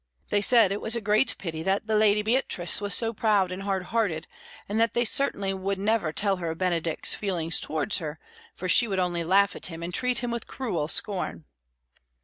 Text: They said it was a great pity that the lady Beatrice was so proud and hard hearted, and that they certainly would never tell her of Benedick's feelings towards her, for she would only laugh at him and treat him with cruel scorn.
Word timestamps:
They 0.31 0.41
said 0.41 0.71
it 0.71 0.81
was 0.81 0.95
a 0.95 0.99
great 0.99 1.37
pity 1.37 1.61
that 1.61 1.85
the 1.85 1.95
lady 1.95 2.23
Beatrice 2.23 2.81
was 2.81 2.95
so 2.95 3.13
proud 3.13 3.51
and 3.51 3.61
hard 3.61 3.83
hearted, 3.93 4.25
and 4.67 4.81
that 4.81 4.93
they 4.93 5.05
certainly 5.05 5.53
would 5.53 5.77
never 5.77 6.11
tell 6.11 6.37
her 6.37 6.49
of 6.49 6.57
Benedick's 6.57 7.13
feelings 7.13 7.59
towards 7.59 7.99
her, 7.99 8.19
for 8.55 8.67
she 8.67 8.87
would 8.87 8.97
only 8.97 9.23
laugh 9.23 9.55
at 9.55 9.67
him 9.67 9.83
and 9.83 9.93
treat 9.93 10.23
him 10.23 10.31
with 10.31 10.47
cruel 10.47 10.87
scorn. 10.87 11.45